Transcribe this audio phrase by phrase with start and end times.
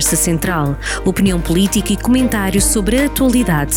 [0.00, 0.76] Conversa Central.
[1.04, 3.76] Opinião política e comentários sobre a atualidade.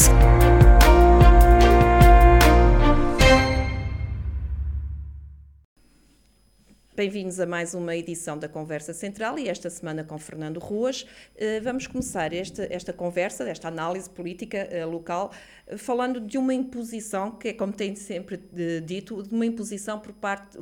[6.96, 11.06] Bem-vindos a mais uma edição da Conversa Central e esta semana com Fernando Ruas.
[11.36, 15.30] Eh, vamos começar esta, esta conversa, esta análise política eh, local,
[15.76, 18.40] falando de uma imposição, que é como tem sempre
[18.86, 20.58] dito, de uma imposição por parte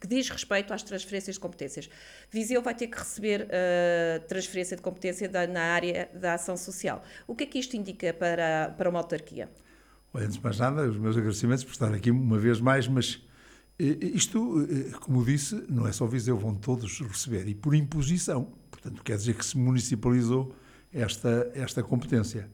[0.00, 1.90] que, diz respeito às transferências de competências.
[2.30, 7.02] Viseu vai ter que receber uh, transferência de competência da, na área da ação social.
[7.26, 9.48] O que é que isto indica para, para uma autarquia?
[10.14, 13.22] Antes de mais nada, os meus agradecimentos por estar aqui uma vez mais, mas
[13.80, 18.52] isto, eh, como disse, não é só Viseu, vão todos receber, e por imposição.
[18.70, 20.54] Portanto, quer dizer que se municipalizou
[20.92, 22.50] esta, esta competência.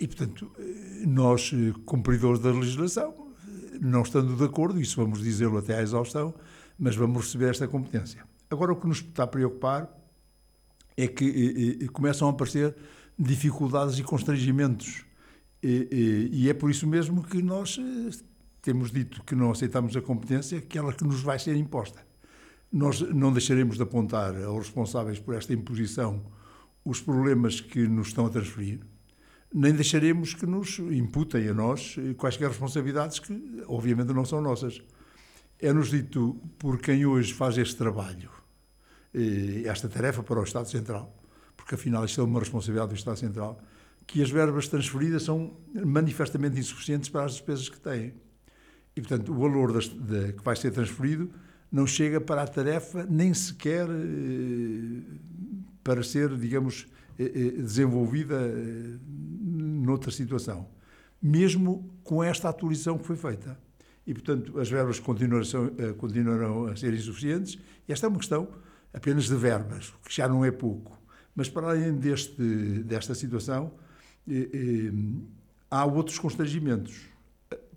[0.00, 3.32] E, portanto, eh, nós, eh, cumpridores da legislação,
[3.80, 6.34] não estando de acordo, isso vamos dizê-lo até à exaustão,
[6.78, 8.24] mas vamos receber esta competência.
[8.50, 9.88] Agora, o que nos está a preocupar
[10.96, 12.74] é que começam a aparecer
[13.18, 15.04] dificuldades e constrangimentos.
[15.62, 17.80] E, é por isso mesmo que nós
[18.60, 22.04] temos dito que não aceitamos a competência, aquela que nos vai ser imposta.
[22.70, 26.22] Nós não deixaremos de apontar aos responsáveis por esta imposição
[26.84, 28.80] os problemas que nos estão a transferir,
[29.52, 34.82] nem deixaremos que nos imputem a nós quaisquer responsabilidades que, obviamente, não são nossas.
[35.64, 38.28] É-nos dito por quem hoje faz este trabalho,
[39.14, 41.16] eh, esta tarefa para o Estado Central,
[41.56, 43.58] porque afinal isto é uma responsabilidade do Estado Central,
[44.06, 48.12] que as verbas transferidas são manifestamente insuficientes para as despesas que têm.
[48.94, 51.30] E, portanto, o valor das, de, que vai ser transferido
[51.72, 55.00] não chega para a tarefa, nem sequer eh,
[55.82, 56.86] para ser, digamos,
[57.18, 60.68] eh, eh, desenvolvida eh, noutra situação.
[61.22, 63.58] Mesmo com esta atualização que foi feita.
[64.06, 67.58] E, portanto, as verbas continuarão, eh, continuarão a ser insuficientes.
[67.88, 68.48] E esta é uma questão
[68.92, 70.98] apenas de verbas, que já não é pouco.
[71.34, 72.42] Mas, para além deste,
[72.84, 73.72] desta situação,
[74.28, 74.92] eh,
[75.70, 77.14] há outros constrangimentos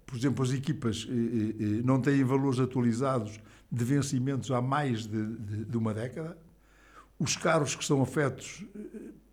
[0.08, 5.06] por exemplo, as equipas eh, eh, eh, não têm valores atualizados de vencimentos há mais
[5.06, 6.38] de, de, de uma década.
[7.20, 8.64] Os carros que são afetos,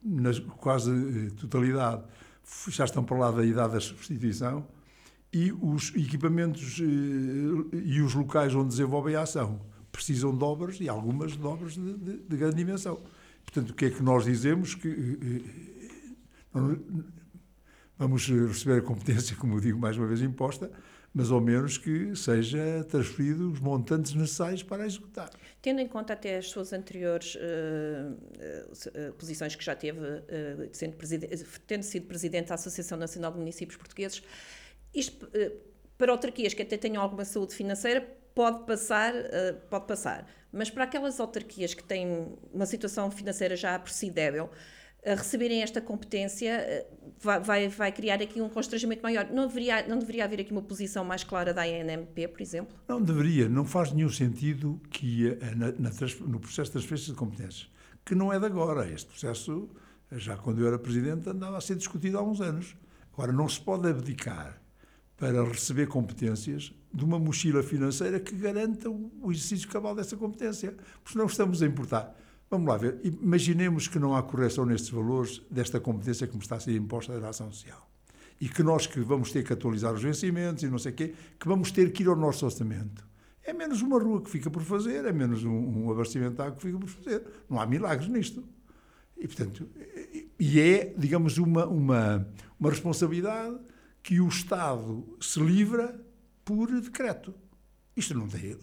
[0.03, 2.03] na quase totalidade,
[2.69, 4.67] já estão para lá da idade da substituição.
[5.35, 11.37] E os equipamentos e os locais onde desenvolvem a ação precisam de obras e algumas
[11.37, 13.01] de obras de, de, de grande dimensão.
[13.45, 14.75] Portanto, o que é que nós dizemos?
[14.75, 15.45] Que
[17.99, 20.71] vamos receber a competência, como digo mais uma vez, imposta,
[21.13, 25.31] mas ao menos que seja transferido os montantes necessários para executar.
[25.63, 30.97] Tendo em conta até as suas anteriores uh, uh, posições que já teve, uh, sendo
[31.67, 34.23] tendo sido Presidente da Associação Nacional de Municípios Portugueses,
[34.95, 35.29] isto
[35.99, 38.01] para autarquias que até tenham alguma saúde financeira
[38.35, 39.13] pode passar,
[39.71, 44.51] pode passar, mas para aquelas autarquias que têm uma situação financeira já por si débil,
[45.05, 46.87] receberem esta competência eh,
[47.21, 49.29] vai, vai, vai, criar aqui um constrangimento maior.
[49.31, 52.75] Não deveria, não deveria haver aqui uma posição mais clara da ANMP, por exemplo?
[52.89, 53.49] Não deveria.
[53.49, 55.91] Não faz nenhum sentido que na, na,
[56.27, 57.71] no processo de transferência de competências,
[58.05, 58.89] que não é de agora.
[58.91, 59.69] Este processo,
[60.13, 62.75] já quando eu era Presidente, andava a ser discutido há uns anos.
[63.13, 64.59] Agora, não se pode abdicar
[65.17, 71.19] para receber competências de uma mochila financeira que garanta o exercício cabal dessa competência, porque
[71.19, 72.17] não estamos a importar
[72.55, 73.01] Vamos lá ver.
[73.03, 77.19] Imaginemos que não há correção nestes valores desta competência que me está a ser imposta
[77.19, 77.89] da ação social.
[78.41, 81.15] E que nós que vamos ter que atualizar os vencimentos e não sei o quê,
[81.39, 83.05] que vamos ter que ir ao nosso orçamento.
[83.43, 86.57] É menos uma rua que fica por fazer, é menos um, um abastecimento de água
[86.57, 87.23] que fica por fazer.
[87.51, 88.45] Não há milagres nisto.
[89.17, 89.69] E, portanto,
[90.39, 93.57] e é, digamos, uma, uma, uma responsabilidade
[94.05, 95.99] que o Estado se livra
[96.45, 97.35] por decreto.
[97.97, 98.57] Isto não tem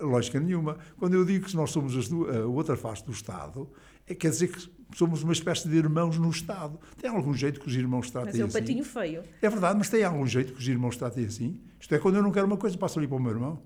[0.00, 0.76] lógica nenhuma.
[0.98, 3.70] Quando eu digo que nós somos a outra face do Estado,
[4.06, 6.80] é, quer dizer que somos uma espécie de irmãos no Estado.
[7.00, 8.42] Tem algum jeito que os irmãos tratem assim?
[8.42, 9.22] Mas é o patinho feio.
[9.40, 11.60] É verdade, mas tem algum jeito que os irmãos tratem assim?
[11.78, 13.62] Isto é quando eu não quero uma coisa, passo ali para o meu irmão.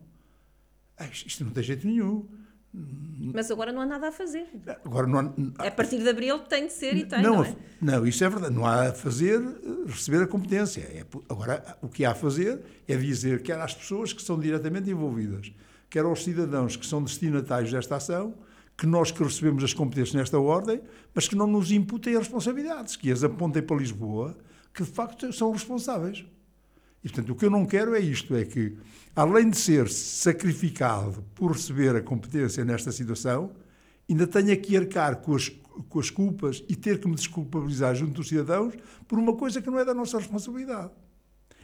[0.99, 2.29] Ah, isto não tem jeito nenhum.
[2.75, 4.47] Mas agora não há nada a fazer.
[4.85, 5.19] Agora não
[5.59, 7.57] há, a partir de abril tem de ser e tem, não, não é?
[7.81, 8.55] Não, isso é verdade.
[8.55, 9.41] Não há a fazer,
[9.87, 10.81] receber a competência.
[10.81, 14.91] É, agora, o que há a fazer é dizer que às pessoas que são diretamente
[14.91, 15.53] envolvidas
[15.91, 18.35] quer aos cidadãos que são destinatários desta ação,
[18.79, 20.81] que nós que recebemos as competências nesta ordem,
[21.15, 24.35] mas que não nos imputem as responsabilidades, que as apontem para Lisboa,
[24.73, 26.25] que de facto são responsáveis.
[27.05, 28.77] E, portanto, o que eu não quero é isto, é que,
[29.15, 33.53] além de ser sacrificado por receber a competência nesta situação,
[34.09, 35.49] ainda tenha que arcar com as,
[35.89, 38.75] com as culpas e ter que me desculpabilizar junto dos cidadãos
[39.09, 40.93] por uma coisa que não é da nossa responsabilidade.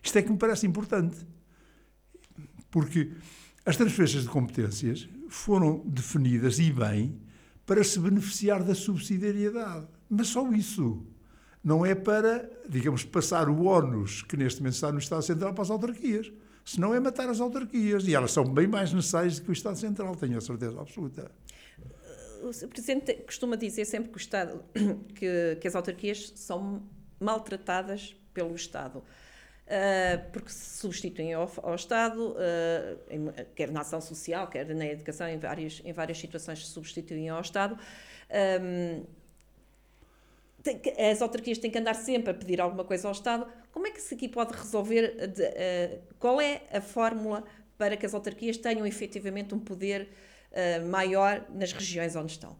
[0.03, 1.17] Isto é que me parece importante.
[2.71, 3.13] Porque
[3.65, 7.21] as transferências de competências foram definidas e bem
[7.65, 9.87] para se beneficiar da subsidiariedade.
[10.09, 11.07] Mas só isso.
[11.63, 15.63] Não é para, digamos, passar o ónus que neste momento está no Estado Central para
[15.63, 16.33] as autarquias.
[16.65, 18.07] Senão é matar as autarquias.
[18.07, 21.31] E elas são bem mais necessárias do que o Estado Central, tenho a certeza absoluta.
[22.43, 24.63] O Presidente costuma dizer sempre que, o Estado,
[25.15, 26.83] que, que as autarquias são
[27.19, 29.03] maltratadas pelo Estado.
[29.69, 34.87] Uh, porque se substituem ao, ao Estado, uh, em, quer na ação social, quer na
[34.87, 37.79] educação, em várias, em várias situações se substituem ao Estado.
[38.63, 39.05] Um,
[40.75, 43.47] tem, as autarquias têm que andar sempre a pedir alguma coisa ao Estado.
[43.73, 45.27] Como é que se aqui pode resolver?
[45.29, 47.45] De, uh, qual é a fórmula
[47.77, 50.09] para que as autarquias tenham efetivamente um poder
[50.91, 52.57] maior nas regiões onde estão?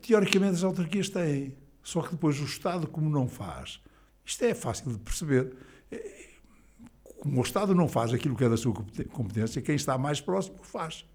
[0.00, 3.82] Teoricamente, as autarquias têm, só que depois o Estado, como não faz,
[4.24, 5.54] isto é fácil de perceber
[7.24, 8.74] como o Estado não faz aquilo que é da sua
[9.10, 11.06] competência, quem está mais próximo faz.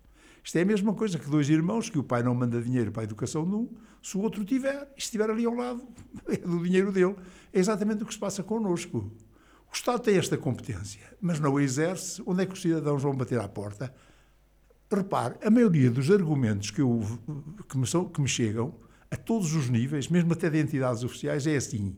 [0.43, 3.03] Isto é a mesma coisa que dois irmãos que o pai não manda dinheiro para
[3.03, 3.69] a educação de um,
[4.01, 5.83] se o outro tiver, e estiver ali ao lado,
[6.27, 7.15] é do dinheiro dele.
[7.51, 9.11] É exatamente o que se passa connosco.
[9.71, 12.21] O Estado tem esta competência, mas não a exerce.
[12.25, 13.93] Onde é que os cidadãos vão bater à porta?
[14.91, 17.01] Repare, a maioria dos argumentos que, eu,
[17.67, 18.73] que, me, são, que me chegam,
[19.11, 21.95] a todos os níveis, mesmo até de entidades oficiais, é assim.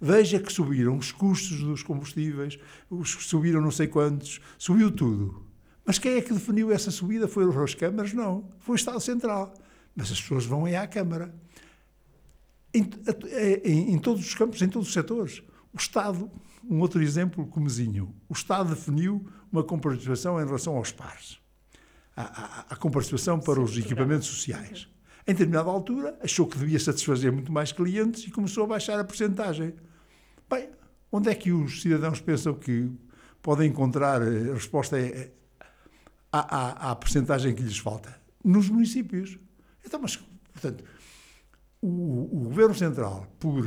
[0.00, 2.58] Veja que subiram os custos dos combustíveis,
[2.90, 5.46] os, subiram não sei quantos, subiu tudo.
[5.84, 7.26] Mas quem é que definiu essa subida?
[7.26, 8.12] Foram as câmaras?
[8.12, 8.48] Não.
[8.60, 9.52] Foi o Estado Central.
[9.94, 11.34] Mas as pessoas vão aí à Câmara.
[12.72, 12.88] Em,
[13.64, 15.42] em, em, todos os campos, em todos os setores.
[15.72, 16.30] O Estado,
[16.68, 21.38] um outro exemplo comezinho, o Estado definiu uma comparticipação em relação aos pares.
[22.16, 24.88] A, a, a comparticipação para Sim, os equipamentos sociais.
[25.26, 29.04] Em determinada altura, achou que devia satisfazer muito mais clientes e começou a baixar a
[29.04, 29.74] porcentagem.
[30.50, 30.68] Bem,
[31.10, 32.90] onde é que os cidadãos pensam que
[33.40, 35.32] podem encontrar eh, a resposta é,
[36.32, 38.16] à, à, à percentagem que lhes falta?
[38.42, 39.38] Nos municípios.
[39.84, 40.16] Então, mas,
[40.52, 40.82] portanto,
[41.80, 41.88] o,
[42.32, 43.64] o Governo Central, por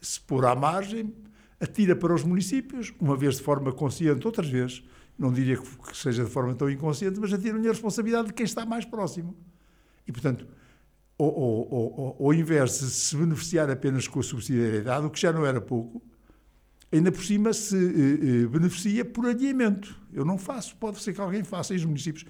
[0.00, 1.12] se pôr à margem,
[1.60, 4.84] atira para os municípios, uma vez de forma consciente, outras vezes,
[5.18, 8.66] não diria que seja de forma tão inconsciente, mas atira-lhe a responsabilidade de quem está
[8.66, 9.34] mais próximo.
[10.06, 10.46] E, portanto,
[11.18, 15.46] ao, ao, ao, invés de se beneficiar apenas com a subsidiariedade, o que já não
[15.46, 16.02] era pouco,
[16.92, 19.94] ainda por cima se eh, eh, beneficia por adiamento.
[20.12, 22.24] Eu não faço, pode ser que alguém faça em os municípios.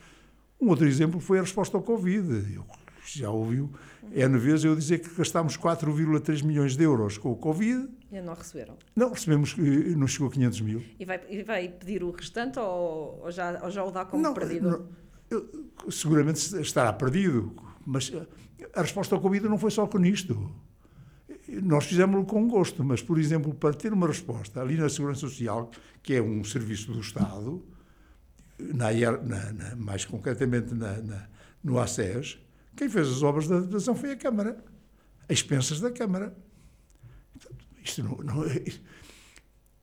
[0.61, 2.55] Um outro exemplo foi a resposta ao Covid.
[2.55, 2.65] Eu,
[3.07, 3.71] já ouviu
[4.13, 7.89] N vezes eu dizer que gastámos 4,3 milhões de euros com o Covid.
[8.11, 8.77] E não receberam?
[8.95, 10.83] Não, recebemos, eh, não chegou a 500 mil.
[10.99, 14.23] E vai, e vai pedir o restante ou, ou, já, ou já o dá como
[14.23, 14.71] não, perdido?
[14.71, 14.89] Não,
[15.31, 17.55] eu, seguramente estará perdido,
[17.85, 18.13] mas
[18.75, 20.51] a resposta ao Covid não foi só com isto.
[21.49, 25.71] Nós fizemos-lo com gosto, mas, por exemplo, para ter uma resposta ali na Segurança Social,
[26.03, 27.65] que é um serviço do Estado,
[28.59, 30.75] na, na, na, mais concretamente
[31.63, 32.39] no ACES,
[32.75, 34.63] quem fez as obras da adaptação foi a Câmara,
[35.29, 36.37] as expensas da Câmara.
[37.83, 38.65] Isto não, não é,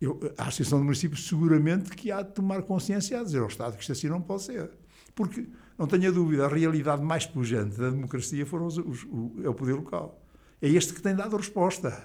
[0.01, 3.75] eu, a Associação de Municípios seguramente que há de tomar consciência a dizer ao Estado
[3.75, 4.69] que isto assim não pode ser.
[5.15, 9.49] Porque não tenha dúvida, a realidade mais pujante da democracia foram os, os, o, é
[9.49, 10.22] o poder local.
[10.63, 12.01] É este que tem dado a resposta.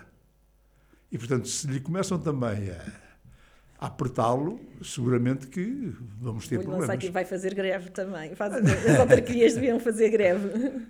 [1.12, 6.90] E, portanto, se lhe começam também a, apertá-lo, seguramente que vamos ter o problemas.
[6.90, 8.34] aqui vai fazer greve também.
[8.34, 10.88] Faz, as autarquias deviam fazer greve.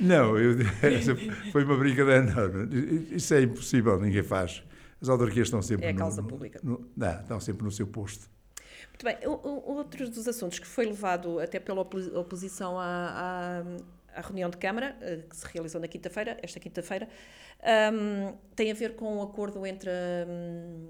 [0.00, 0.56] Não, eu,
[1.52, 2.24] foi uma brincadeira.
[3.10, 4.62] Isso é impossível, ninguém faz.
[5.02, 5.84] As autarquias estão sempre.
[5.84, 6.60] É a causa no, pública.
[6.62, 8.26] No, não, estão sempre no seu posto.
[8.88, 9.18] Muito bem.
[9.28, 13.64] Outro dos assuntos que foi levado até pela oposição à, à,
[14.14, 17.08] à reunião de Câmara, eh, que se realizou na quinta-feira, esta quinta-feira,
[17.92, 20.88] um, tem a ver com um acordo entre a, hum,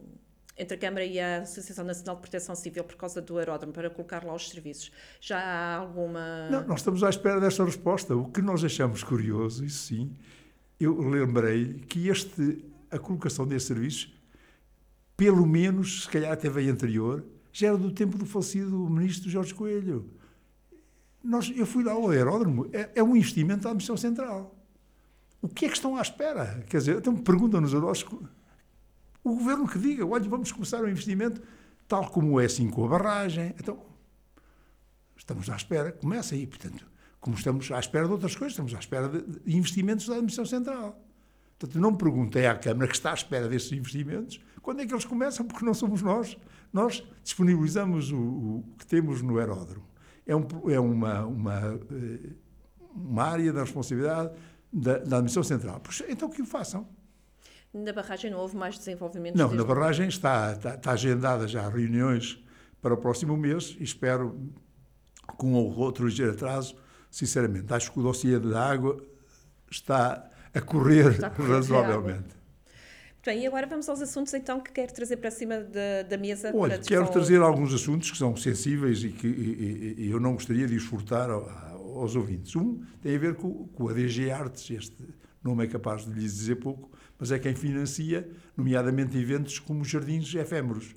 [0.56, 3.88] entre a Câmara e a Associação Nacional de Proteção Civil por causa do aeródromo, para
[3.90, 4.92] colocar lá os serviços.
[5.20, 6.48] Já há alguma.
[6.50, 8.14] Não, nós estamos à espera desta resposta.
[8.14, 10.16] O que nós achamos curioso, isso sim,
[10.78, 14.14] eu lembrei que este, a colocação desses serviços,
[15.16, 19.54] pelo menos, se calhar até veio anterior, já era do tempo do falecido ministro Jorge
[19.54, 20.10] Coelho.
[21.22, 24.56] Nós, eu fui lá ao aeródromo, é, é um investimento da Administração Central.
[25.42, 26.64] O que é que estão à espera?
[26.68, 28.04] Quer dizer, então perguntam-nos a nós,
[29.22, 31.40] o governo que diga, olha, vamos começar um investimento
[31.86, 33.54] tal como é assim com a barragem.
[33.58, 33.82] Então,
[35.16, 36.86] estamos à espera, começa aí, portanto,
[37.20, 40.98] como estamos à espera de outras coisas, estamos à espera de investimentos da Administração Central.
[41.58, 45.04] Portanto, não perguntei à Câmara que está à espera desses investimentos quando é que eles
[45.04, 46.36] começam, porque não somos nós.
[46.72, 49.89] Nós disponibilizamos o, o que temos no aeródromo.
[50.30, 52.30] É, um, é uma, uma, eh,
[52.94, 54.30] uma área da responsabilidade
[54.72, 55.82] da, da Administração Central.
[56.08, 56.88] Então que o façam.
[57.74, 59.36] Na barragem não houve mais desenvolvimento?
[59.36, 62.40] Não, na barragem está, está, está agendada já reuniões
[62.80, 64.40] para o próximo mês e espero,
[65.36, 66.76] com outro ligeiro atraso,
[67.10, 69.04] sinceramente, acho que o dossiê da água
[69.68, 72.39] está a correr, está a correr razoavelmente.
[73.24, 76.52] Bem, e agora vamos aos assuntos então que quero trazer para cima da, da mesa.
[76.54, 80.66] Olha, quero trazer alguns assuntos que são sensíveis e que e, e eu não gostaria
[80.66, 82.56] de os furtar aos ouvintes.
[82.56, 84.96] Um tem a ver com, com a DG Artes, este
[85.44, 90.34] nome é capaz de lhes dizer pouco, mas é quem financia, nomeadamente eventos como jardins
[90.34, 90.94] efêmeros.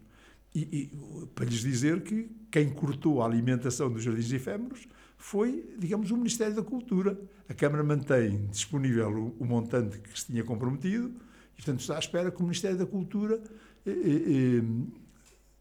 [0.55, 4.87] E, e, para lhes dizer que quem cortou a alimentação dos jardins efêmeros
[5.17, 7.19] foi, digamos, o Ministério da Cultura.
[7.49, 11.13] A Câmara mantém disponível o, o montante que se tinha comprometido
[11.53, 13.41] e, portanto, está à espera que o Ministério da Cultura
[13.85, 14.63] eh, eh, eh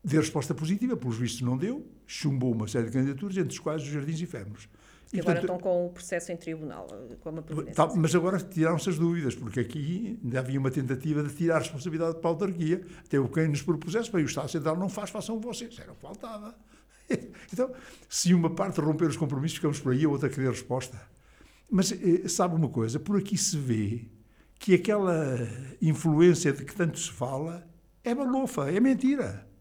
[0.04, 0.96] dê resposta positiva.
[0.96, 1.86] Pelos vistos, não deu.
[2.06, 4.68] Chumbou uma série de candidaturas, entre os quais os jardins efêmeros.
[5.12, 6.88] E, agora portanto, estão com o processo em tribunal,
[7.20, 11.34] com uma tá, Mas agora tiraram-se as dúvidas, porque aqui ainda havia uma tentativa de
[11.34, 12.82] tirar a responsabilidade para a autarquia.
[13.04, 15.78] Até o quem nos propusesse, bem, o Estado Central não faz, façam vocês.
[15.78, 16.54] Era o que faltava.
[17.52, 17.70] Então,
[18.08, 20.98] se uma parte romper os compromissos, ficamos por aí, a outra querer resposta.
[21.70, 22.98] Mas eh, sabe uma coisa?
[22.98, 24.06] Por aqui se vê
[24.62, 25.36] que aquela
[25.80, 27.66] influência de que tanto se fala
[28.04, 29.52] é balofa, é mentira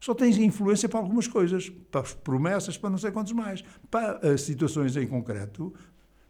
[0.00, 3.62] só tens influência para algumas coisas, para as promessas, para não sei quantos mais.
[3.90, 5.74] Para as situações em concreto,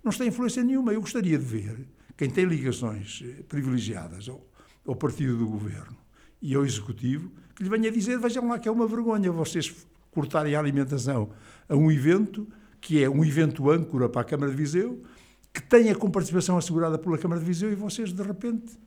[0.02, 0.92] não tem influência nenhuma.
[0.92, 4.44] Eu gostaria de ver quem tem ligações eh, privilegiadas ao,
[4.84, 5.96] ao partido do governo
[6.42, 10.56] e ao executivo, que lhe venha dizer: vejam lá que é uma vergonha vocês cortarem
[10.56, 11.30] a alimentação
[11.68, 12.48] a um evento
[12.80, 15.00] que é um evento âncora para a Câmara de Viseu,
[15.52, 18.78] que tem a comparticipação assegurada pela Câmara de Viseu e vocês, de repente,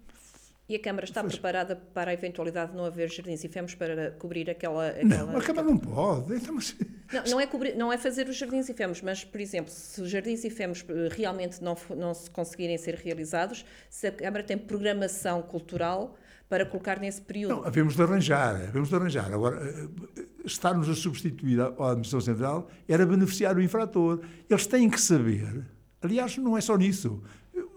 [0.68, 1.34] e a Câmara está pois.
[1.34, 4.88] preparada para a eventualidade de não haver jardins e femos para cobrir aquela.
[4.88, 6.36] aquela não, a Câmara não pode.
[6.36, 6.76] Então, mas...
[7.12, 10.02] não, não, é cobrir, não é fazer os jardins e femos, mas, por exemplo, se
[10.02, 14.42] os jardins e femos eh, realmente não, não se conseguirem ser realizados, se a Câmara
[14.42, 16.16] tem programação cultural
[16.48, 17.58] para colocar nesse período.
[17.58, 19.34] Não, havemos de arranjar, havemos de arranjar.
[19.34, 24.22] Agora, eh, eh, estar-nos a substituir à Administração Central era beneficiar o infrator.
[24.50, 25.66] Eles têm que saber.
[26.04, 27.22] Aliás, não é só nisso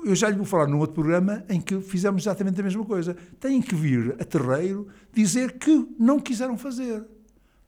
[0.06, 3.16] eu já lhe vou falar num outro programa em que fizemos exatamente a mesma coisa.
[3.40, 7.04] Têm que vir a terreiro dizer que não quiseram fazer.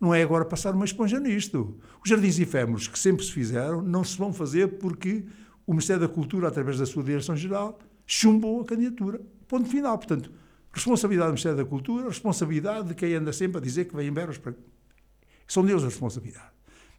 [0.00, 1.76] Não é agora passar uma esponja nisto.
[2.02, 5.24] Os jardins efêmeros que sempre se fizeram não se vão fazer porque
[5.66, 9.20] o Ministério da Cultura, através da sua Direção-Geral, chumbou a candidatura.
[9.48, 9.98] Ponto final.
[9.98, 10.30] Portanto,
[10.72, 14.12] responsabilidade do Ministério da Cultura, responsabilidade de quem anda sempre a dizer que vem em
[14.12, 14.54] berros para...
[15.46, 16.52] São deles a responsabilidade.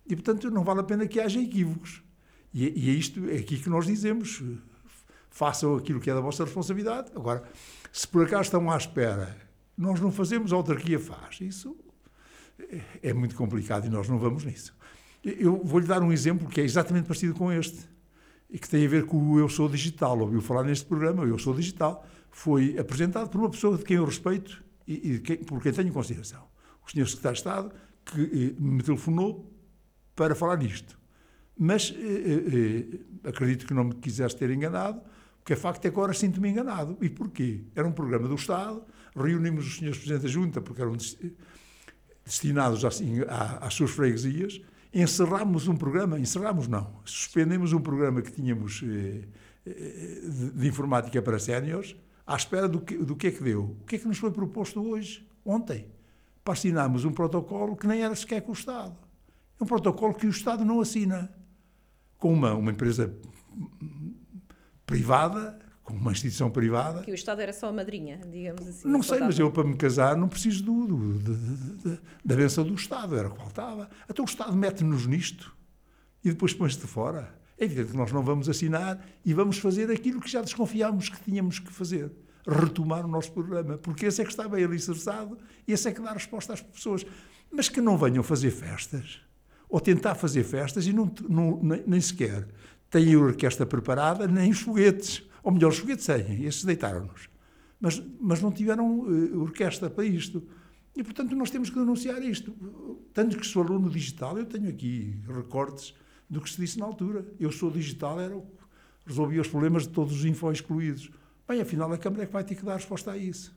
[0.05, 2.03] E, portanto, não vale a pena que haja equívocos.
[2.53, 4.41] E, e é isto, é aqui que nós dizemos
[5.29, 7.11] façam aquilo que é da vossa responsabilidade.
[7.15, 7.43] Agora,
[7.91, 9.37] se por acaso estão à espera,
[9.77, 11.39] nós não fazemos, a autarquia faz.
[11.41, 11.77] Isso
[13.01, 14.75] é muito complicado e nós não vamos nisso.
[15.23, 17.87] Eu vou-lhe dar um exemplo que é exatamente parecido com este
[18.49, 20.19] e que tem a ver com o Eu Sou Digital.
[20.19, 22.05] Ouviu falar neste programa, o Eu Sou Digital.
[22.31, 25.91] Foi apresentado por uma pessoa de quem eu respeito e, e quem, por quem tenho
[25.93, 26.43] consideração.
[26.85, 27.71] O senhor Secretário de Estado,
[28.05, 29.53] que eh, me telefonou
[30.15, 30.98] para falar nisto.
[31.61, 32.85] Mas eh, eh,
[33.25, 35.01] eh acredito que não me quisesse ter enganado,
[35.43, 36.97] que é facto que agora sinto-me enganado.
[37.01, 37.65] E porquê?
[37.75, 38.81] Era um programa do Estado,
[39.13, 40.95] reunimos os senhores Presidentes da Junta, porque eram
[42.23, 44.61] destinados assim, às suas freguesias,
[44.93, 49.27] encerrámos um programa, encerrámos não, suspendemos um programa que tínhamos de,
[50.55, 53.75] de, informática para séniores, à espera do que, do que é que deu.
[53.81, 55.87] O que é que nos foi proposto hoje, ontem?
[56.43, 58.95] Para assinarmos um protocolo que nem era sequer com o Estado.
[59.59, 61.29] É um protocolo que o Estado não assina.
[62.19, 63.11] Com uma, uma empresa
[64.85, 65.57] privada,
[65.89, 67.01] com uma instituição privada.
[67.01, 68.87] Que o Estado era só a madrinha, digamos assim.
[68.87, 72.75] Não sei, mas eu para me casar não preciso do, do, do, da benção do
[72.75, 73.89] Estado, era o que faltava.
[74.07, 75.55] Então o Estado mete-nos nisto
[76.23, 77.33] e depois põe-se de fora.
[77.57, 81.19] É evidente que nós não vamos assinar e vamos fazer aquilo que já desconfiámos que
[81.21, 82.11] tínhamos que fazer.
[82.47, 86.01] Retomar o nosso programa, porque esse é que está bem alicerçado e esse é que
[86.01, 87.05] dá resposta às pessoas.
[87.51, 89.19] Mas que não venham fazer festas,
[89.69, 92.47] ou tentar fazer festas e não, não nem, sequer
[92.89, 95.23] têm a orquestra preparada, nem os foguetes.
[95.43, 97.29] Ou melhor, os foguetes têm, esses deitaram-nos.
[97.79, 100.43] Mas, mas não tiveram uh, orquestra para isto.
[100.95, 102.53] E, portanto, nós temos que denunciar isto.
[103.13, 105.93] Tanto que sou aluno digital, eu tenho aqui recortes
[106.27, 107.25] do que se disse na altura.
[107.39, 108.41] Eu sou digital, era,
[109.05, 111.11] resolvia os problemas de todos os info excluídos.
[111.47, 113.55] Bem, afinal, a Câmara é que vai ter que dar resposta a isso.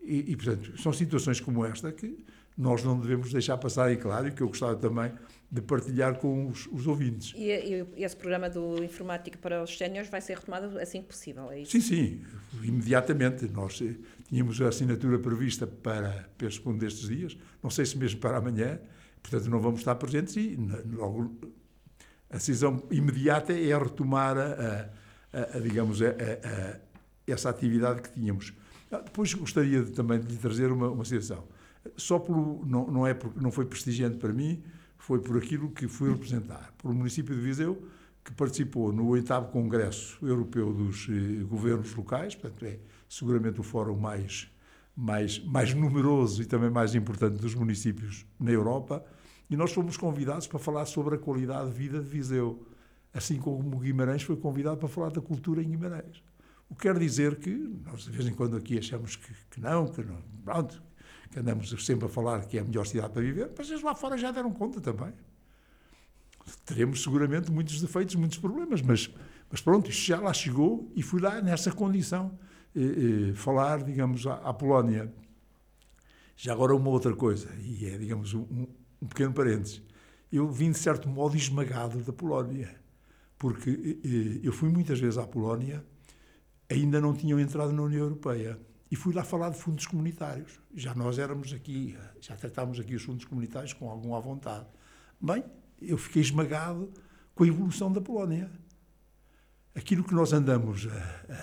[0.00, 2.24] E, e, portanto, são situações como esta que
[2.58, 5.12] nós não devemos deixar passar em claro e que eu gostava também
[5.50, 7.32] de partilhar com os, os ouvintes.
[7.36, 11.50] E, e, esse programa do Informática para os Séniores vai ser retomado assim que possível,
[11.52, 11.70] é isso?
[11.70, 12.20] Sim, sim,
[12.62, 13.46] imediatamente.
[13.46, 13.94] Nós eh,
[14.28, 18.36] tínhamos a assinatura prevista para, penso que um destes dias, não sei se mesmo para
[18.36, 18.80] amanhã,
[19.22, 20.58] portanto não vamos estar presentes e
[20.92, 21.38] logo
[22.28, 24.90] a decisão imediata é retomar a,
[25.32, 26.06] a, a digamos, a,
[27.26, 28.52] essa atividade que tínhamos.
[28.90, 31.44] Ah, depois gostaria também de lhe trazer uma, uma situação.
[31.96, 34.62] Só não, não, é porque não foi prestigiante para mim,
[34.96, 36.72] foi por aquilo que fui representar.
[36.78, 37.82] Por o município de Viseu,
[38.24, 42.78] que participou no oitavo Congresso Europeu dos eh, Governos Locais, portanto é
[43.08, 44.50] seguramente o fórum mais,
[44.94, 49.02] mais, mais numeroso e também mais importante dos municípios na Europa,
[49.48, 52.66] e nós fomos convidados para falar sobre a qualidade de vida de Viseu,
[53.14, 56.22] assim como Guimarães foi convidado para falar da cultura em Guimarães.
[56.68, 59.86] O que quer dizer que nós de vez em quando aqui achamos que, que não,
[59.86, 60.82] que não, pronto,
[61.30, 63.94] que andamos sempre a falar que é a melhor cidade para viver, mas eles lá
[63.94, 65.12] fora já deram conta também.
[66.64, 69.10] Teremos seguramente muitos defeitos, muitos problemas, mas,
[69.50, 72.38] mas pronto, isto já lá chegou e fui lá nessa condição
[72.74, 72.80] eh,
[73.30, 75.12] eh, falar, digamos, à, à, Polónia.
[76.36, 78.66] Já agora uma outra coisa, e é, digamos, um,
[79.02, 79.82] um pequeno parênteses.
[80.32, 82.74] Eu vim, de certo modo, esmagado da Polónia,
[83.38, 85.84] porque eh, eu fui muitas vezes à Polónia,
[86.70, 88.58] ainda não tinham entrado na União Europeia
[88.90, 90.58] e fui lá falar de fundos comunitários.
[90.74, 94.66] Já nós éramos aqui, já tratávamos aqui os fundos comunitários com alguma vontade.
[95.20, 95.44] Bem,
[95.80, 96.90] eu fiquei esmagado
[97.34, 98.50] com a evolução da Polónia.
[99.74, 101.34] Aquilo que nós andamos a,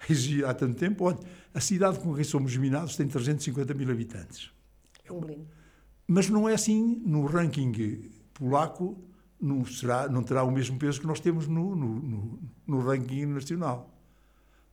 [0.00, 1.18] a exigir há tanto tempo, olha,
[1.52, 4.50] a cidade com quem somos minados tem 350 mil habitantes.
[5.06, 5.46] Dublin.
[6.06, 8.98] Mas não é assim no ranking polaco,
[9.40, 13.26] não, será, não terá o mesmo peso que nós temos no, no, no, no ranking
[13.26, 13.99] nacional.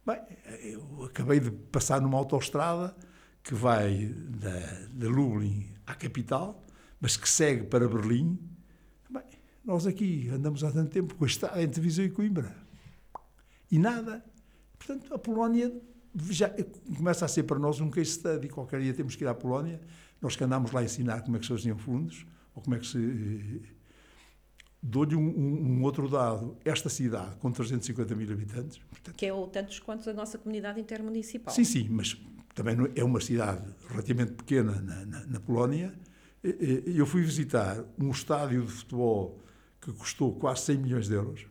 [0.08, 0.22] Bem,
[0.62, 2.96] eu acabei de passar numa autoestrada
[3.44, 6.66] que vai da, de Lublin à capital,
[6.98, 8.40] mas que segue para Berlim.
[9.10, 9.26] Bem,
[9.66, 12.56] nós aqui andamos há tanto tempo com a estrada entre Viseu e Coimbra.
[13.70, 14.24] E nada.
[14.78, 15.74] Portanto, a Polónia
[16.30, 16.50] já
[16.96, 18.48] começa a ser para nós um case study.
[18.48, 19.82] Qualquer dia temos que ir à Polónia.
[20.22, 22.80] Nós que andamos lá a ensinar como é que se faziam fundos, ou como é
[22.80, 23.77] que se eh,
[24.82, 26.58] Dou-lhe um, um, um, outro dado.
[26.64, 28.78] Esta cidade, com 350 mil habitantes.
[28.78, 31.54] Portanto, que é o tantos quanto a nossa comunidade intermunicipal.
[31.54, 32.16] Sim, sim, mas
[32.54, 35.94] também é uma cidade relativamente pequena na, na, na Polónia.
[36.44, 39.42] Eu fui visitar um estádio de futebol
[39.82, 41.46] que custou quase 100 milhões de euros,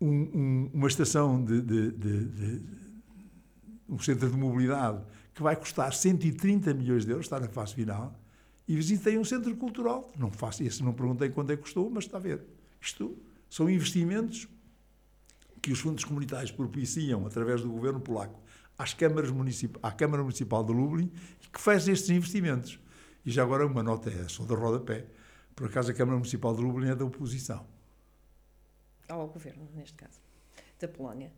[0.00, 2.62] um, uma estação de, de, de, de,
[3.88, 5.02] um centro de mobilidade
[5.34, 8.18] que vai custar 130 milhões de euros, está na fase final,
[8.70, 10.12] e visitei um centro cultural.
[10.16, 12.40] Não faço esse, não perguntei quanto é que custou, mas está a ver.
[12.80, 14.46] Isto são investimentos
[15.60, 18.40] que os fundos comunitários propiciam através do governo polaco
[18.78, 19.32] às câmaras
[19.82, 21.10] à Câmara Municipal de Lublin,
[21.52, 22.78] que faz estes investimentos.
[23.26, 25.04] E já agora uma nota é só da rodapé.
[25.56, 27.66] Por acaso a Câmara Municipal de Lublin é da oposição.
[29.08, 30.20] Ao governo, neste caso,
[30.78, 31.32] da Polónia.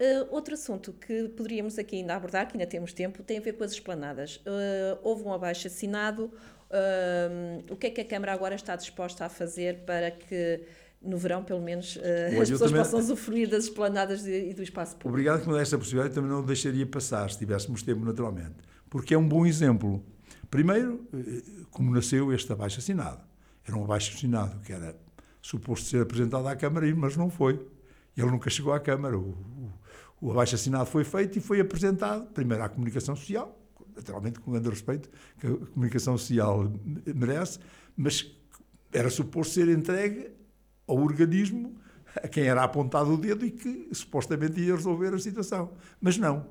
[0.00, 3.52] Uh, outro assunto que poderíamos aqui ainda abordar, que ainda temos tempo, tem a ver
[3.52, 4.36] com as esplanadas.
[4.38, 6.32] Uh, houve um abaixo assinado.
[6.70, 10.62] Uh, o que é que a Câmara agora está disposta a fazer para que
[11.00, 12.82] no verão, pelo menos, as pessoas também...
[12.82, 15.10] possam usufruir das esplanadas e do espaço público?
[15.10, 18.54] Obrigado que me deste essa possibilidade, também não deixaria passar, se tivéssemos tempo, naturalmente.
[18.88, 20.02] Porque é um bom exemplo.
[20.50, 21.06] Primeiro,
[21.70, 23.20] como nasceu este abaixo assinado.
[23.68, 24.96] Era um abaixo assinado que era
[25.42, 27.60] suposto ser apresentado à Câmara, mas não foi.
[28.16, 29.18] Ele nunca chegou à Câmara.
[29.18, 29.36] O,
[30.20, 33.58] o, abaixo-assinado foi feito e foi apresentado, primeiro à comunicação social,
[33.94, 36.72] naturalmente com grande respeito que a comunicação social
[37.14, 37.58] merece,
[37.96, 38.34] mas
[38.92, 40.30] era suposto ser entregue
[40.86, 41.76] ao organismo
[42.16, 45.72] a quem era apontado o dedo e que supostamente ia resolver a situação.
[46.00, 46.46] Mas não.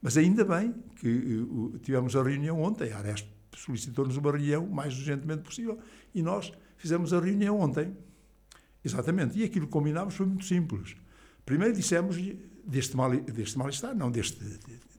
[0.00, 1.44] Mas ainda bem que
[1.82, 3.26] tivemos a reunião ontem, a Aresp
[3.56, 5.78] solicitou-nos uma reunião o mais urgentemente possível
[6.14, 7.96] e nós fizemos a reunião ontem.
[8.84, 9.38] Exatamente.
[9.38, 10.96] E aquilo que combinámos foi muito simples.
[11.44, 12.16] Primeiro dissemos
[12.68, 14.38] deste mal, deste mal-estar, não deste,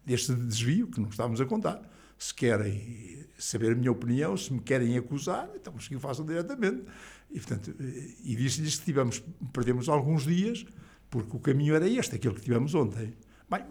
[0.06, 1.82] deste desvio que não estávamos a contar.
[2.18, 6.84] Se querem saber a minha opinião, se me querem acusar, então que o façam diretamente.
[7.32, 10.66] E, portanto, e disse-lhes que tivemos, perdemos alguns dias,
[11.10, 13.14] porque o caminho era este, aquele que tivemos ontem.
[13.50, 13.64] Bem,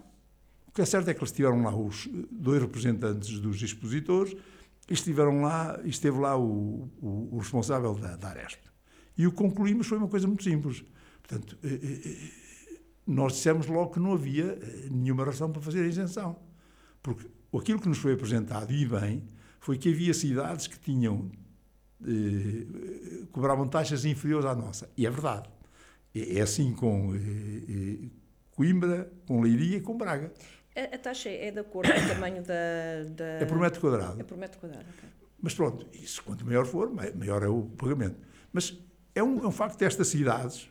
[0.67, 4.35] o que é certo é que eles estiveram lá os dois representantes dos expositores,
[4.89, 8.61] estiveram lá, esteve lá o, o, o responsável da, da Aresp.
[9.17, 10.85] E o que concluímos foi uma coisa muito simples.
[11.21, 12.48] Portanto, eh, eh,
[13.09, 16.37] nós dissemos logo que não havia eh, nenhuma razão para fazer a isenção.
[17.03, 19.25] Porque aquilo que nos foi apresentado, e bem,
[19.59, 21.31] foi que havia cidades que tinham
[22.07, 24.91] eh, cobravam taxas inferiores à nossa.
[24.97, 25.49] E é verdade.
[26.15, 28.09] É, é assim com eh, eh,
[28.51, 30.33] Coimbra, com Leiria e com Braga.
[30.77, 33.25] A, a, taxa é de acordo com o tamanho da, da...
[33.25, 34.21] É por metro quadrado.
[34.21, 34.87] É por metro quadrado.
[35.41, 38.19] Mas pronto, isso quanto maior for, maior é o pagamento.
[38.53, 38.79] Mas
[39.15, 40.69] é um, é um facto destas cidades,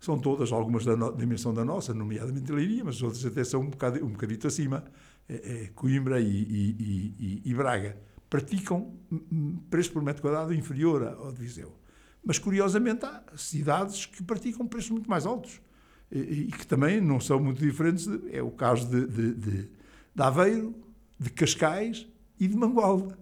[0.00, 3.70] são todas, algumas da no, dimensão da nossa, nomeadamente Leiria, mas outras até são um,
[3.70, 4.84] bocado, um bocadito acima,
[5.28, 7.96] é, é, Coimbra e, e, e, e, Braga,
[8.30, 8.94] praticam
[9.68, 11.74] preço por metro quadrado inferior ao de Viseu.
[12.24, 15.60] Mas, curiosamente, há cidades que praticam preços muito mais altos
[16.10, 18.06] e, que também não são muito diferentes.
[18.06, 19.62] De, é o caso de, de, de,
[20.14, 20.74] de Aveiro,
[21.18, 22.06] de Cascais
[22.38, 23.18] e de Mangualda.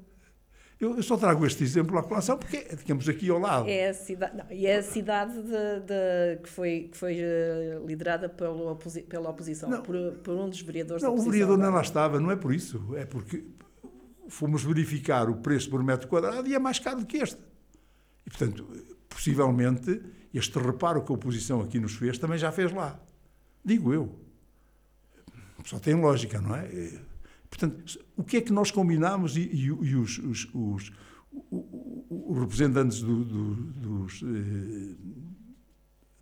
[0.78, 3.66] Eu, eu, só trago este exemplo à colação porque é, digamos, aqui ao lado.
[3.66, 7.86] É a cidade, não, e é a cidade de, de, que foi, que foi uh,
[7.86, 11.30] liderada pelo oposi pela oposição, não, por, por, um dos vereadores não, da oposição.
[11.30, 12.94] O vereador não lá estava, não é por isso.
[12.94, 13.42] É porque
[14.28, 17.40] fomos verificar o preço por metro quadrado e é mais caro do que este.
[18.26, 18.68] E, portanto,
[19.08, 20.02] possivelmente,
[20.34, 23.00] este reparo que a oposição aqui nos fez também já fez lá.
[23.64, 24.14] Digo eu.
[25.64, 26.68] Só tem lógica, não é?
[27.56, 30.92] Portanto, o que é que nós combinámos e, e, e os, os, os,
[32.10, 34.94] os, representantes do, do, dos eh,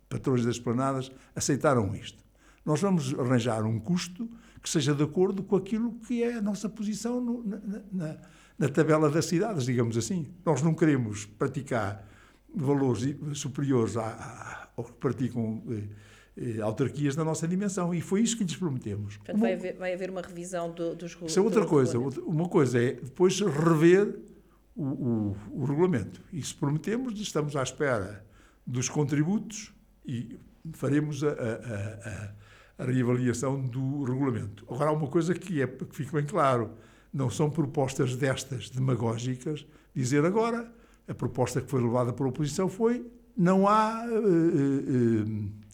[0.07, 2.23] patrões das planadas aceitaram isto?
[2.63, 4.29] Nós vamos arranjar um custo
[4.63, 7.59] que seja de acordo com aquilo que é a nossa posição no, na,
[7.91, 8.17] na,
[8.57, 10.33] na, tabela das cidades, digamos assim.
[10.45, 12.07] Nós não queremos praticar
[12.55, 15.61] valores superiores a, ao que praticam.
[15.69, 17.93] Eh, eh, autarquias da nossa dimensão.
[17.93, 19.17] E foi isso que lhes prometemos.
[19.17, 21.31] Portanto, vai, haver, vai haver uma revisão do, dos regulamentos.
[21.31, 21.97] Isso é outra coisa.
[21.99, 24.19] Uma coisa é depois rever
[24.75, 26.21] o, o, o regulamento.
[26.33, 28.25] Isso prometemos, estamos à espera
[28.67, 29.73] dos contributos
[30.05, 30.37] e
[30.73, 34.65] faremos a, a, a, a reavaliação do regulamento.
[34.69, 36.71] Agora, há uma coisa que, é, que fique bem claro:
[37.13, 40.69] não são propostas destas demagógicas dizer agora.
[41.07, 43.05] A proposta que foi levada pela oposição foi
[43.37, 44.05] não há.
[44.05, 45.64] Uh, uh,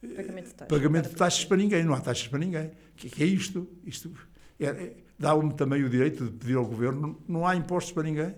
[0.00, 0.78] Pagamento de taxas.
[0.78, 2.66] Pagamento de taxas para ninguém, não há taxas para ninguém.
[2.66, 3.68] O que, que, é isto?
[3.84, 4.12] Isto
[4.60, 8.34] é, é, dá-me também o direito de pedir ao governo: não há impostos para ninguém.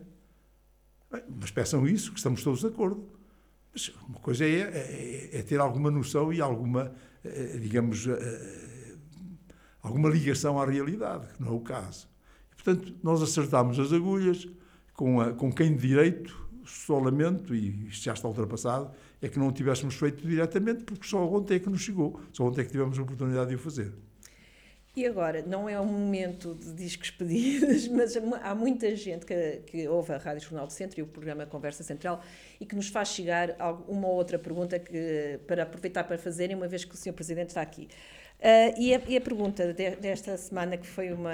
[1.11, 3.07] Bem, mas peçam isso, que estamos todos de acordo.
[3.73, 6.93] Mas uma coisa é, é, é ter alguma noção e alguma,
[7.25, 8.97] eh, digamos, eh,
[9.83, 12.09] alguma ligação à realidade, que não é o caso.
[12.53, 14.49] E, portanto, nós acertámos as agulhas
[14.93, 16.40] com, a, com quem de direito,
[16.71, 21.07] só lamento, e isto já está ultrapassado, é que não o tivéssemos feito diretamente, porque
[21.07, 23.59] só ontem é que nos chegou, só ontem é que tivemos a oportunidade de o
[23.59, 23.93] fazer.
[24.97, 29.89] E agora, não é um momento de discos pedidos, mas há muita gente que, que
[29.89, 32.23] ouve a Rádio Jornal do Centro e o programa Conversa Central
[32.61, 33.57] e que nos faz chegar
[33.87, 37.13] uma ou outra pergunta que, para aproveitar para fazerem, uma vez que o Sr.
[37.13, 37.89] Presidente está aqui.
[38.41, 41.31] Uh, e, a, e, a, pergunta de, desta semana, que foi uma,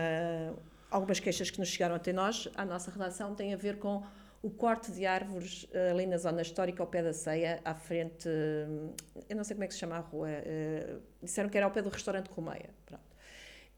[0.90, 4.02] algumas queixas que nos chegaram até nós, à nossa redação, tem a ver com
[4.46, 8.28] o corte de árvores eh, ali na zona histórica, ao pé da ceia, à frente.
[8.28, 8.68] Eh,
[9.28, 10.28] eu não sei como é que se chama a rua.
[10.28, 12.70] Uh, disseram que era ao pé do restaurante Romeia.
[12.86, 13.02] Pronto.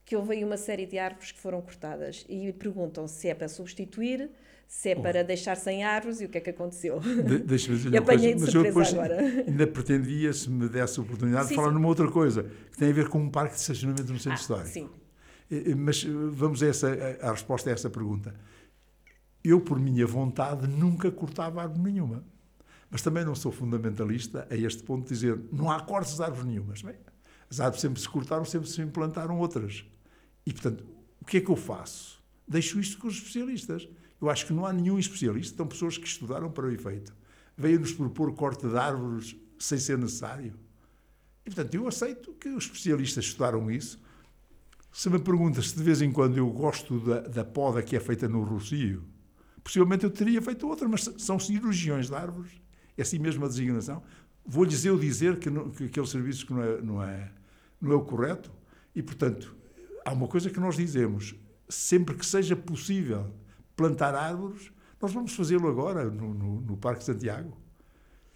[0.05, 3.47] Que houve aí uma série de árvores que foram cortadas e perguntam se é para
[3.47, 4.29] substituir,
[4.67, 5.01] se é oh.
[5.01, 6.99] para deixar sem árvores e o que é que aconteceu.
[6.99, 9.17] De, Deixa-me dizer uma coisa, mas eu depois agora.
[9.47, 11.73] ainda pretendia, se me desse a oportunidade, sim, de falar sim.
[11.73, 14.41] numa outra coisa, que tem a ver com um parque de estacionamento no centro ah,
[14.41, 14.69] histórico.
[14.69, 14.89] Sim.
[15.75, 18.35] Mas vamos a, essa, a resposta a essa pergunta
[19.43, 22.23] eu, por minha vontade, nunca cortava árvore nenhuma.
[22.89, 26.45] Mas também não sou fundamentalista a este ponto de dizer não há cortes de árvores
[26.45, 26.81] nenhumas.
[26.81, 26.95] Bem,
[27.49, 29.85] as árvores sempre se cortaram, sempre se implantaram outras.
[30.45, 30.85] E, portanto,
[31.21, 32.21] o que é que eu faço?
[32.47, 33.87] Deixo isto com os especialistas.
[34.19, 37.15] Eu acho que não há nenhum especialista, estão pessoas que estudaram para o efeito.
[37.55, 40.53] Veio-nos propor corte de árvores sem ser necessário.
[41.45, 43.99] E, portanto, eu aceito que os especialistas estudaram isso.
[44.91, 47.99] Se me perguntas se de vez em quando eu gosto da, da poda que é
[47.99, 49.03] feita no Rocio,
[49.69, 52.49] Possivelmente eu teria feito outra, mas são cirurgiões de árvores.
[52.97, 54.01] É assim mesmo a designação.
[54.43, 57.31] Vou-lhes eu dizer que, não, que aquele serviço que não é, não, é,
[57.79, 58.51] não é o correto.
[58.95, 59.55] E, portanto,
[60.03, 61.35] há uma coisa que nós dizemos:
[61.69, 63.31] sempre que seja possível
[63.75, 67.55] plantar árvores, nós vamos fazê-lo agora no, no, no, Parque Santiago.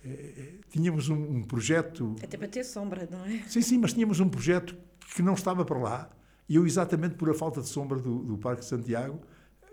[0.05, 2.15] É, é, tínhamos um, um, projeto.
[2.21, 3.39] Até para ter sombra, não é?
[3.47, 4.77] Sim, sim, mas tínhamos um projeto
[5.15, 6.09] que não estava para lá.
[6.47, 9.19] E eu, exatamente por a falta de sombra do, do Parque Santiago,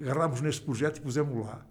[0.01, 1.67] agarrámos neste projeto e pusemos lá.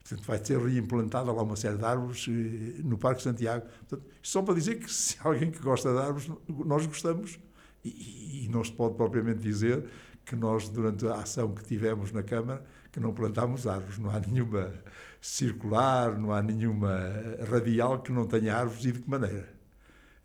[0.00, 3.66] Portanto, vai ser reimplantada lá uma série de árvores eh, no Parque Santiago.
[3.88, 7.38] Portanto, só para dizer que se alguém que gosta de árvores, nós gostamos.
[7.84, 9.84] E, e não se pode propriamente dizer
[10.24, 13.98] que nós, durante a ação que tivemos na Câmara, que não plantámos árvores.
[13.98, 14.72] Não há nenhuma
[15.20, 16.98] circular, não há nenhuma
[17.50, 19.52] radial que não tenha árvores e de que maneira.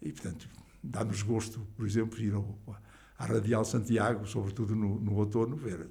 [0.02, 0.48] E, portanto,
[0.84, 2.58] dá-nos gosto, por exemplo, ir ao,
[3.18, 5.88] à Radial Santiago, sobretudo no, no outono, ver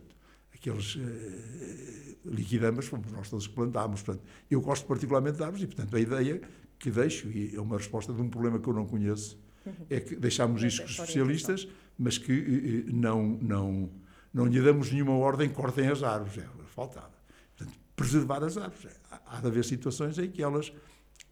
[0.58, 4.02] aqueles uh, liquidamos, fomos nós todos que plantámos.
[4.02, 6.40] Portanto, eu gosto particularmente de árvores e, portanto, a ideia
[6.78, 9.72] que deixo, e é uma resposta de um problema que eu não conheço, uhum.
[9.90, 11.68] é que deixámos isto com os especialistas,
[11.98, 13.90] mas que uh, não, não,
[14.32, 16.38] não lhe damos nenhuma ordem, cortem as árvores.
[16.38, 17.10] É, faltava.
[17.56, 18.86] Portanto, preservar as árvores.
[18.86, 20.72] É, há de haver situações em que elas.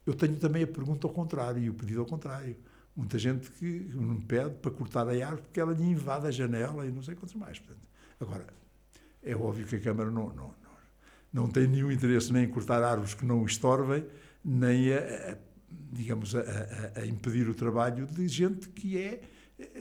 [0.05, 2.57] Eu tenho também a pergunta ao contrário e o pedido ao contrário.
[2.95, 6.87] Muita gente que me pede para cortar a árvore porque ela lhe invade a janela
[6.87, 7.59] e não sei quantos mais.
[7.59, 7.87] Portanto,
[8.19, 8.47] agora,
[9.27, 10.55] é óbvio que a Câmara não, não,
[11.33, 14.07] não, tem nenhum interesse nem em cortar árvores que não estorvem,
[14.45, 15.37] nem a, a
[15.93, 19.21] digamos, a, a, a, impedir o trabalho de gente que é,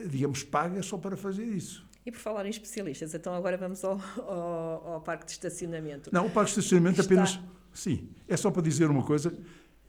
[0.10, 1.86] digamos, paga só para fazer isso.
[2.06, 6.10] E por falar em especialistas, então agora vamos ao, ao, ao parque de estacionamento.
[6.12, 7.14] Não, o parque de estacionamento Está...
[7.14, 7.40] apenas.
[7.74, 9.34] Sim, é só para dizer uma coisa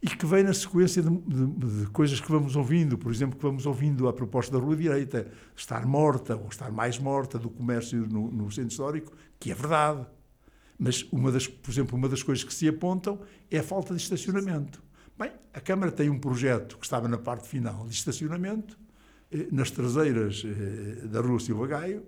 [0.07, 3.43] e que vem na sequência de, de, de, coisas que vamos ouvindo, por exemplo, que
[3.43, 8.07] vamos ouvindo a proposta da Rua Direita, estar morta ou estar mais morta do comércio
[8.07, 10.07] no, no centro histórico, que é verdade.
[10.79, 14.01] Mas, uma das, por exemplo, uma das coisas que se apontam é a falta de
[14.01, 14.81] estacionamento.
[15.19, 18.79] Bem, a Câmara tem um projeto que estava na parte final de estacionamento,
[19.33, 22.05] eh, nas traseiras eh, da Rua Silva Gaio,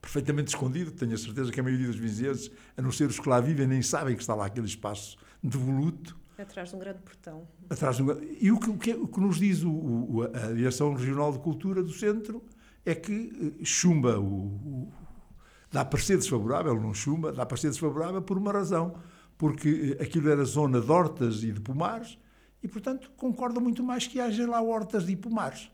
[0.00, 3.28] perfeitamente escondido, tenho a certeza que a maioria dos vizinhos, a não ser os que
[3.28, 6.25] lá vivem, nem sabem que está lá aquele espaço devoluto.
[6.38, 7.48] Atrás de um grande portão.
[7.70, 10.52] Atrás de um, e o que, o que, o que nos diz o, o, a
[10.52, 12.42] Direção Regional de Cultura do Centro
[12.84, 14.92] é que eh, chumba o,
[15.70, 18.96] dá parecer desfavorável, não chumba, dá parecer desfavorável por uma razão,
[19.36, 22.18] porque aquilo era zona de hortas e de pomares,
[22.62, 25.70] e, portanto, concorda muito mais que haja lá hortas e pomares.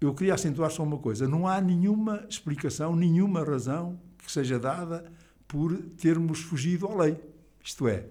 [0.00, 5.04] Eu queria acentuar só uma coisa: não há nenhuma explicação, nenhuma razão que seja dada
[5.46, 7.20] por termos fugido à lei.
[7.62, 8.06] Isto é,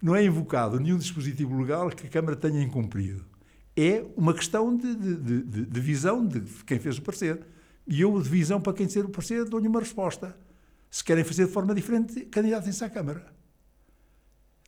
[0.00, 3.24] não é invocado nenhum dispositivo legal que a Câmara tenha incumprido.
[3.76, 7.40] É uma questão de, de, de, de visão de quem fez o parecer.
[7.86, 10.36] E eu, de visão para quem fez o parecer, dou-lhe uma resposta.
[10.90, 13.34] Se querem fazer de forma diferente, candidatem-se à Câmara.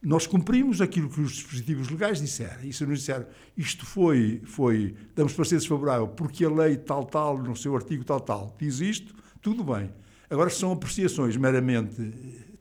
[0.03, 2.63] Nós cumprimos aquilo que os dispositivos legais disseram.
[2.63, 7.39] E se nos disseram isto foi, foi, damos parecer desfavorável porque a lei tal, tal,
[7.39, 9.91] no seu artigo tal, tal, diz isto, tudo bem.
[10.31, 12.01] Agora, se são apreciações meramente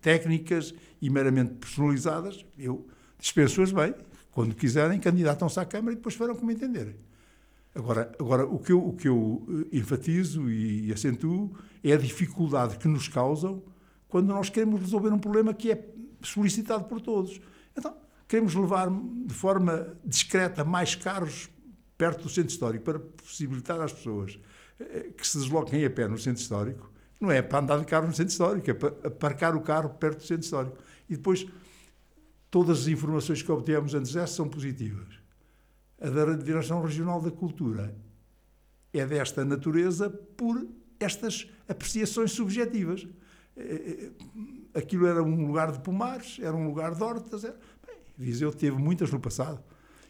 [0.07, 2.87] técnicas e meramente personalizadas, eu
[3.19, 3.93] dispenso-as bem.
[4.31, 6.95] Quando quiserem, candidatam-se à Câmara e depois farão como entenderem.
[7.75, 11.51] Agora, agora o, que eu, o que eu eh, enfatizo e acentuo
[11.83, 13.61] é a dificuldade que nos causam
[14.07, 15.85] quando nós queremos resolver um problema que é
[16.21, 17.41] solicitado por todos.
[17.77, 17.93] Então,
[18.29, 21.49] queremos levar de forma discreta mais carros
[21.97, 24.39] perto do centro histórico para possibilitar às pessoas
[24.79, 26.93] eh, que se desloquem a pé no centro histórico.
[27.19, 30.19] Não é para andar de carro no centro histórico, é para aparcar o carro perto
[30.19, 30.77] do centro histórico.
[31.09, 31.47] E depois,
[32.51, 35.07] todas as informações que obtemos antes dessa são positivas.
[35.99, 37.95] A da Direção Regional da Cultura
[38.93, 40.67] é desta natureza por
[40.99, 43.07] estas apreciações subjetivas.
[43.55, 44.11] Eh,
[44.75, 47.43] eh, aquilo era um lugar de pomares, era um lugar de hortas.
[47.43, 47.57] Era...
[47.85, 49.63] Bem, Viseu teve muitas no passado.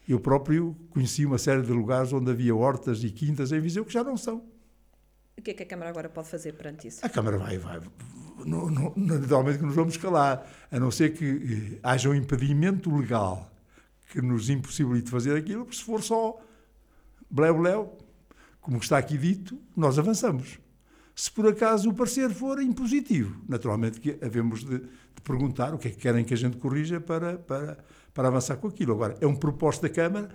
[0.06, 3.92] Eu próprio conheci uma série de lugares onde havia hortas e quintas em Viseu que
[3.92, 4.42] já não são.
[5.38, 6.98] O que é que a Câmara agora pode fazer perante isso?
[7.06, 7.80] A Câmara vai, vai.
[8.96, 13.48] Naturalmente que nos vamos calar, a não ser que eh, haja um impedimento legal
[14.10, 16.40] que nos impossibilite fazer aquilo, porque se for só
[17.30, 17.96] bleu-bleu,
[18.60, 20.58] como está aqui dito, nós avançamos.
[21.14, 25.88] Se por acaso o parecer for impositivo, naturalmente que havemos de, de, perguntar o que
[25.88, 27.78] é que querem que a gente corrija para, para,
[28.12, 28.92] para avançar com aquilo.
[28.92, 30.30] Agora, é um propósito da Câmara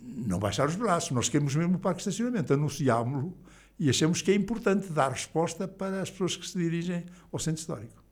[0.00, 1.10] não baixar os braços.
[1.10, 3.36] Nós queremos mesmo o parque de estacionamento, anunciámos-lo
[3.78, 7.60] e achamos que é importante dar resposta para as pessoas que se dirigem ao centro
[7.60, 8.02] histórico.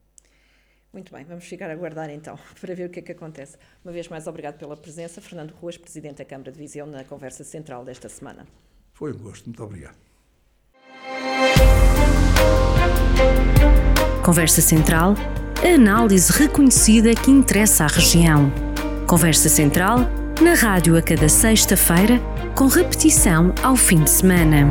[0.93, 3.57] Muito bem, vamos ficar a aguardar então para ver o que é que acontece.
[3.83, 5.21] Uma vez mais, obrigado pela presença.
[5.21, 8.47] Fernando Ruas, Presidente da Câmara de Viseu, na conversa central desta semana.
[8.93, 9.97] Foi um gosto, muito obrigado.
[14.25, 15.13] Conversa Central,
[15.63, 18.51] a análise reconhecida que interessa à região.
[19.07, 19.99] Conversa Central,
[20.41, 22.19] na rádio a cada sexta-feira,
[22.53, 24.67] com repetição ao fim de semana.